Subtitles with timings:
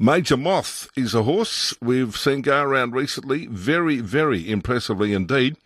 [0.00, 3.46] Major Moth is a horse we've seen go around recently.
[3.46, 5.56] Very, very impressively indeed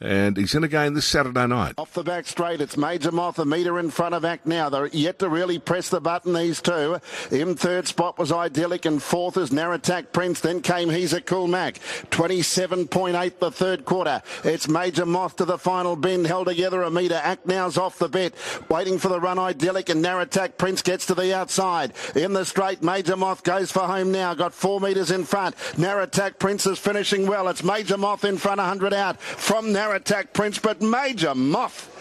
[0.00, 1.74] and he's in again this Saturday night.
[1.76, 4.68] Off the back straight, it's Major Moth, a metre in front of Act now.
[4.68, 7.00] They're yet to really press the button, these two.
[7.32, 10.40] In third spot was Idyllic, and fourth is Naratak Prince.
[10.40, 11.78] Then came He's a Cool Mac.
[12.10, 14.22] 27.8 the third quarter.
[14.44, 17.20] It's Major Moth to the final bend, held together a metre.
[17.20, 18.34] Act now's off the bit,
[18.68, 21.92] waiting for the run Idyllic, and Naratak Prince gets to the outside.
[22.14, 24.32] In the straight, Major Moth goes for home now.
[24.34, 25.56] Got four metres in front.
[25.76, 27.48] Naratak Prince is finishing well.
[27.48, 31.94] It's Major Moth in front, 100 out from Naratak attack Prince, but Major Moth.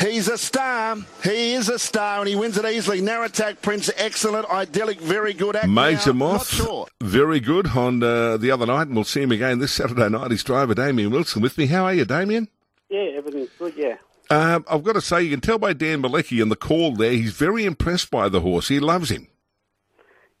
[0.00, 0.96] He's a star.
[1.22, 3.00] He is a star, and he wins it easily.
[3.00, 5.54] Naratak Prince, excellent, idyllic, very good.
[5.54, 6.86] Act Major now, Moth, sure.
[7.00, 10.30] very good on uh, the other night, and we'll see him again this Saturday night.
[10.30, 11.66] His driver, Damien Wilson, with me.
[11.66, 12.48] How are you, Damien?
[12.88, 13.96] Yeah, everything's good, yeah.
[14.30, 17.12] Um, I've got to say, you can tell by Dan Malecki in the call there,
[17.12, 18.68] he's very impressed by the horse.
[18.68, 19.28] He loves him.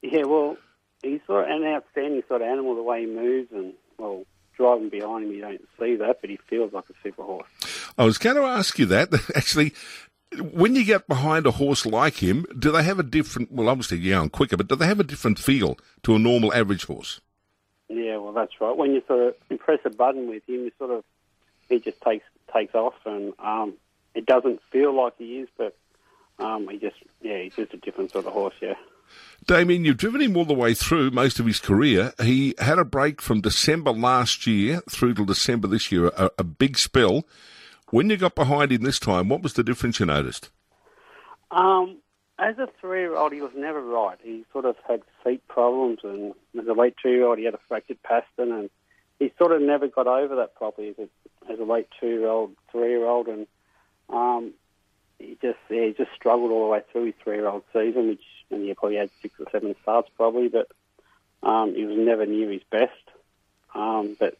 [0.00, 0.56] Yeah, well,
[1.02, 4.24] he's sort of an outstanding sort of animal, the way he moves, and, well,
[4.56, 7.48] driving behind him, you don't see that, but he feels like a super horse.
[7.98, 9.12] I was going to ask you that.
[9.34, 9.74] Actually,
[10.40, 13.98] when you get behind a horse like him, do they have a different, well, obviously
[13.98, 17.20] you're going quicker, but do they have a different feel to a normal average horse?
[17.88, 18.76] Yeah, well, that's right.
[18.76, 21.04] When you sort of press a button with him, you sort of,
[21.68, 23.74] he just takes takes off, and um,
[24.14, 25.76] it doesn't feel like he is, but
[26.38, 28.74] um, he just, yeah, he's just a different sort of horse, yeah.
[29.46, 32.12] Damien, you've driven him all the way through most of his career.
[32.22, 36.44] He had a break from December last year through to December this year, a, a
[36.44, 37.24] big spell.
[37.90, 40.50] When you got behind him this time, what was the difference you noticed?
[41.50, 41.98] Um,
[42.38, 44.18] as a three-year-old, he was never right.
[44.22, 48.02] He sort of had feet problems, and as a late two-year-old, he had a fractured
[48.02, 48.70] pastern, and
[49.18, 53.28] he sort of never got over that properly as a, as a late two-year-old, three-year-old,
[53.28, 53.46] and
[54.08, 54.52] um,
[55.18, 58.62] he just yeah, he just struggled all the way through his three-year-old season, which and
[58.64, 60.68] he probably had six or seven starts probably, but
[61.42, 62.92] um, he was never near his best.
[63.74, 64.36] Um, but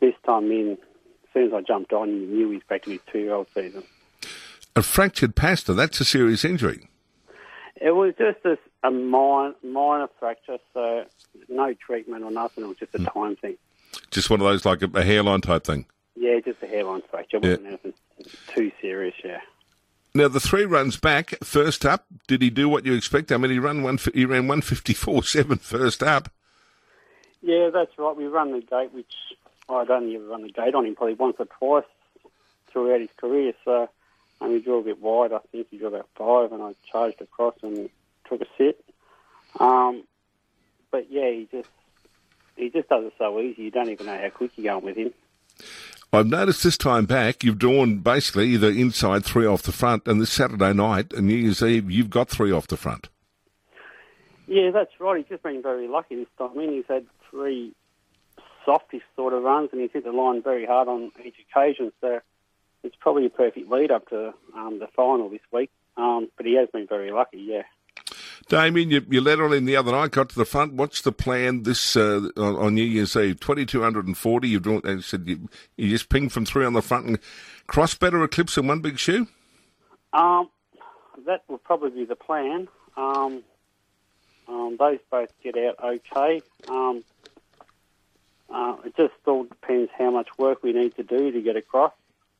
[0.00, 2.90] this time in, as soon as I jumped on, he knew he was back to
[2.90, 3.84] his two-year-old season.
[4.74, 6.88] A fractured pastern, that's a serious injury.
[7.80, 11.04] It was just a, a minor, minor fracture, so
[11.48, 12.64] no treatment or nothing.
[12.64, 13.12] It was just a mm.
[13.12, 13.56] time thing.
[14.10, 15.86] Just one of those, like a, a hairline type thing?
[16.14, 17.38] Yeah, just a hairline fracture.
[17.38, 17.68] It wasn't yeah.
[17.68, 17.94] anything
[18.54, 19.40] too serious, yeah.
[20.14, 21.34] Now the three runs back.
[21.42, 23.32] First up, did he do what you expect?
[23.32, 23.98] I mean, he ran one.
[24.12, 26.30] He ran one fifty four seven first up.
[27.40, 28.16] Yeah, that's right.
[28.16, 29.14] We run the gate, which
[29.68, 31.84] I don't ever run the gate on him probably once or twice
[32.68, 33.54] throughout his career.
[33.64, 33.88] So
[34.42, 35.32] and we drew a bit wide.
[35.32, 37.88] I think he drew about five, and I charged across and
[38.28, 38.84] took a sit.
[39.58, 40.04] Um,
[40.90, 41.68] but yeah, he just
[42.56, 43.62] he just does it so easy.
[43.62, 45.12] You don't even know how quick you're going with him.
[46.14, 50.20] I've noticed this time back, you've drawn basically either inside three off the front, and
[50.20, 53.08] this Saturday night and New Year's Eve, you've got three off the front.
[54.46, 55.16] Yeah, that's right.
[55.16, 56.50] He's just been very lucky this time.
[56.54, 57.74] I mean, he's had three
[58.66, 61.92] softish sort of runs, and he's hit the line very hard on each occasion.
[62.02, 62.20] So
[62.82, 65.70] it's probably a perfect lead up to um, the final this week.
[65.96, 67.62] Um, but he has been very lucky, yeah.
[68.48, 70.74] Damien, you, you led on in the other night, got to the front.
[70.74, 73.40] What's the plan this uh, on, New Year's Eve?
[73.40, 74.48] 2,240.
[74.48, 77.18] You've drawn, you said you, you just ping from three on the front and
[77.66, 79.26] cross better eclipse in one big shoe?
[80.12, 80.50] Um,
[81.26, 82.68] that will probably be the plan.
[82.96, 83.42] Um,
[84.48, 86.42] um, those both get out okay.
[86.68, 87.04] Um,
[88.50, 91.92] uh, it just all depends how much work we need to do to get across.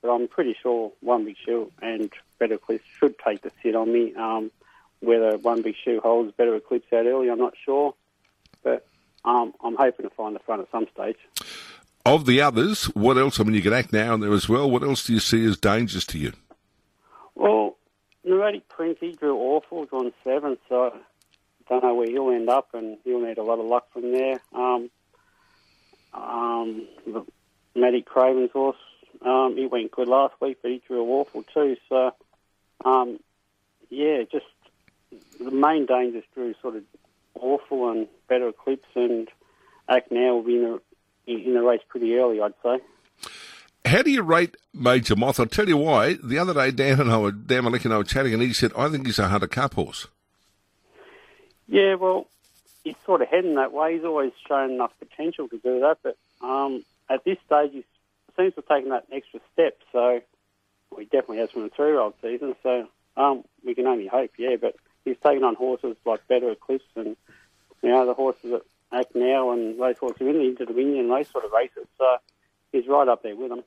[0.03, 3.93] But I'm pretty sure one big shoe and better eclipse should take the sit on
[3.93, 4.15] me.
[4.15, 4.51] Um,
[5.03, 7.95] whether one big shoe holds better eclipse out early, I'm not sure.
[8.63, 8.87] But
[9.25, 11.17] um, I'm hoping to find the front at some stage.
[12.05, 13.39] Of the others, what else?
[13.39, 14.71] I mean, you can act now and there as well.
[14.71, 16.33] What else do you see as dangers to you?
[17.35, 17.77] Well,
[18.25, 20.99] Neurotic Prince, he drew awful, drawn seven, so I
[21.69, 24.41] don't know where he'll end up, and he'll need a lot of luck from there.
[24.53, 24.91] Um,
[26.13, 26.87] um,
[27.75, 28.77] Maddie Craven's horse,
[29.25, 31.77] um, he went good last week, but he drew awful too.
[31.89, 32.13] So,
[32.85, 33.21] um,
[33.91, 34.47] yeah, just
[35.39, 36.85] the main dangers drew sort of
[37.35, 39.29] awful and better eclipse and
[39.89, 40.81] act now will be in the,
[41.27, 42.81] in the race pretty early, I'd say.
[43.85, 45.41] How do you rate Major Moth?
[45.41, 46.15] I'll tell you why.
[46.23, 48.53] The other day, Dan and I were, Dan Malik and I were chatting, and he
[48.53, 50.07] said, I think he's a Hunter Cup horse.
[51.67, 52.29] Yeah, well,
[52.85, 53.95] he's sort of heading that way.
[53.95, 57.85] He's always shown enough potential to do that, but um, at this stage, he
[58.37, 59.79] seems to have taken that extra step.
[59.91, 60.21] So
[60.91, 62.55] well, he definitely has from the three-year-old season.
[62.63, 64.57] So um, we can only hope, yeah.
[64.61, 67.17] But he's taken on horses like Better Eclipse and
[67.83, 68.63] you know the horses that
[68.93, 71.87] act now and those horses are in the Inter Dominion those sort of races.
[71.99, 72.17] So
[72.73, 73.63] he's right up there with them.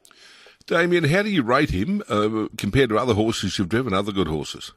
[0.67, 4.27] Damien, how do you rate him uh, compared to other horses you've driven, other good
[4.27, 4.71] horses?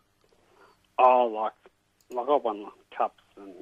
[0.98, 1.52] Oh, like
[2.10, 2.66] like I've won
[2.96, 3.54] cups and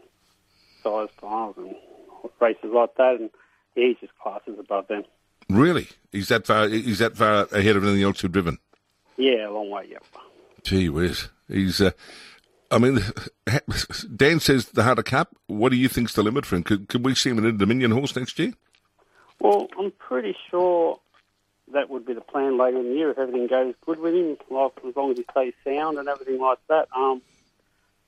[0.83, 1.75] size miles and
[2.41, 3.31] races like that, and
[3.75, 5.05] he's just classes above them.
[5.49, 5.89] Really?
[6.13, 6.69] He's that far?
[6.69, 8.59] He's that far ahead of anything else you've driven?
[9.17, 9.87] Yeah, a long way.
[9.91, 10.05] Yep.
[10.65, 11.81] Gee whiz, he's.
[11.81, 11.93] Uh,
[12.71, 13.01] I mean,
[14.17, 15.37] Dan says the Hunter Cup.
[15.47, 16.63] What do you think's the limit for him?
[16.63, 18.53] Could, could we see him an Inter Dominion horse next year?
[19.41, 20.99] Well, I'm pretty sure
[21.73, 24.37] that would be the plan later in the year if everything goes good with him,
[24.51, 26.89] like as long as he stays sound and everything like that.
[26.97, 27.23] Um,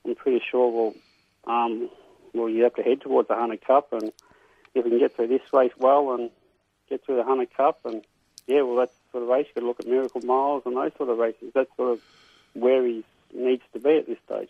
[0.05, 1.89] I'm pretty sure we'll, um,
[2.33, 4.11] well, you have to head towards the Hunter Cup, and
[4.73, 6.29] if we can get through this race well and
[6.89, 8.01] get through the Hunter Cup, and
[8.47, 9.47] yeah, well, that's the sort of race.
[9.53, 11.51] Got to look at Miracle Miles and those sort of races.
[11.53, 12.01] That's sort of
[12.53, 13.03] where he
[13.33, 14.49] needs to be at this stage.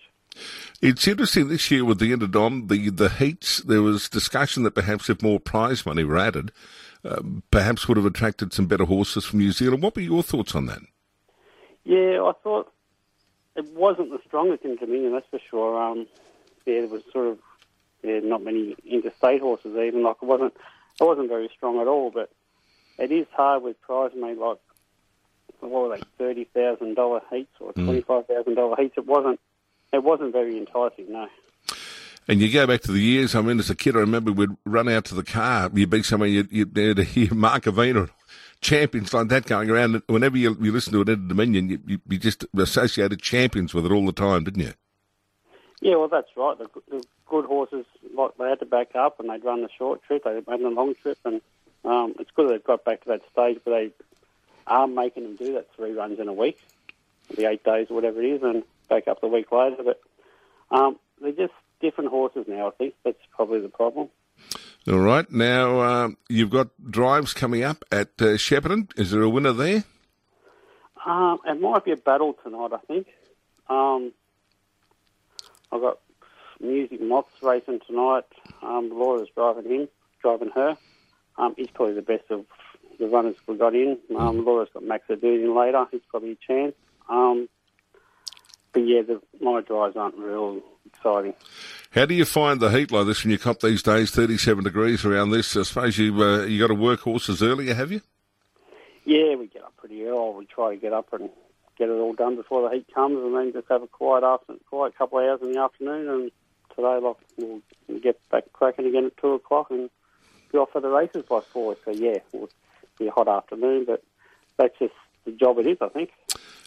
[0.81, 5.09] It's interesting this year with the Interdom, the, the heats, there was discussion that perhaps
[5.09, 6.51] if more prize money were added,
[7.03, 7.21] uh,
[7.51, 9.83] perhaps would have attracted some better horses from New Zealand.
[9.83, 10.79] What were your thoughts on that?
[11.83, 12.71] Yeah, I thought
[13.55, 15.81] it wasn't the strongest Inter Dominion, that's for sure.
[15.81, 16.07] Um,
[16.65, 17.39] yeah, there was sort of
[18.03, 20.03] yeah, not many interstate horses even.
[20.03, 20.53] Like it wasn't,
[20.99, 22.11] it wasn't very strong at all.
[22.11, 22.31] But
[22.97, 24.57] it is hard with prize money like
[25.61, 27.85] what were they, thirty thousand dollar heats or hmm.
[27.85, 28.95] twenty five thousand dollar heats.
[28.97, 29.39] It wasn't,
[29.94, 31.11] it wasn't very enticing.
[31.11, 31.27] No.
[32.29, 34.56] And you go back to the years, I mean, as a kid, I remember we'd
[34.63, 38.11] run out to the car, you'd be somewhere, you'd, you'd hear Markovina,
[38.61, 40.03] champions like that going around.
[40.06, 43.83] Whenever you, you listen to an Inter Dominion, you, you, you, just associated champions with
[43.88, 44.73] it all the time, didn't you?
[45.81, 46.55] Yeah, well, that's right.
[46.55, 50.03] The, the good horses, like, they had to back up and they'd run the short
[50.03, 51.41] trip, they'd run the long trip, and
[51.83, 53.94] um, it's good they've got back to that stage where they
[54.69, 56.60] are making them do that three runs in a week,
[57.36, 59.83] the eight days or whatever it is, and back up the week later.
[59.83, 60.00] But
[60.71, 62.68] um, they're just different horses now.
[62.68, 64.10] I think that's probably the problem.
[64.88, 65.30] All right.
[65.31, 68.98] Now um, you've got drives coming up at uh, Shepparton.
[68.98, 69.83] Is there a winner there?
[71.06, 72.72] Um, it might be a battle tonight.
[72.74, 73.07] I think.
[73.69, 74.13] Um,
[75.72, 76.00] I've got
[76.60, 78.25] Music Moths racing tonight.
[78.62, 79.88] Um, Laura's driving him,
[80.22, 80.77] driving her.
[81.38, 82.45] Um, he's probably the best of
[83.00, 83.98] the runners we got in.
[84.12, 84.46] Um, mm-hmm.
[84.46, 85.86] Laura's got Max in later.
[85.92, 86.75] He's probably a chance.
[87.10, 87.50] Um,
[88.72, 91.34] but yeah, the, my drives aren't real exciting.
[91.92, 95.06] How do you find the heat like this when you cop these days, 37 degrees
[95.06, 95.56] around this?
[95.57, 98.01] I suppose you uh, you got to work horses earlier, have you?
[99.06, 100.36] Yeah, we get up pretty early.
[100.38, 101.30] We try to get up and
[101.78, 104.54] get it all done before the heat comes, and then just have a quiet after,
[104.69, 106.10] quiet couple of hours in the afternoon.
[106.10, 106.31] And
[106.75, 109.90] today, like, we'll get back cracking again at two o'clock and
[110.51, 111.75] be off for the races by four.
[111.86, 112.50] So yeah, it'll
[113.00, 114.04] be a hot afternoon, but
[114.57, 114.94] that's just
[115.25, 116.12] the job it is, I think.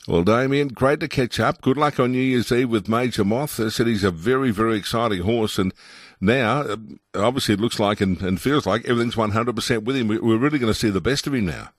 [0.09, 1.61] Well, Damien, great to catch up.
[1.61, 3.61] Good luck on New Year's Eve with Major Moth.
[3.61, 5.73] I said he's a very, very exciting horse, and
[6.21, 6.77] now, uh,
[7.15, 10.09] obviously, it looks like and, and feels like everything's 100% with him.
[10.09, 11.71] We're really going to see the best of him now.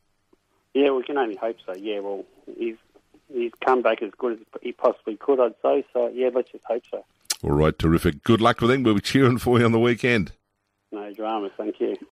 [0.73, 1.73] Yeah, we can only hope so.
[1.77, 2.23] Yeah, well,
[2.57, 2.77] he's
[3.31, 5.85] he's come back as good as he possibly could, I'd say.
[5.93, 7.03] So, yeah, let's just hope so.
[7.43, 8.23] All right, terrific.
[8.23, 8.83] Good luck with him.
[8.83, 10.31] We'll be cheering for you on the weekend.
[10.91, 11.49] No drama.
[11.57, 11.97] Thank you.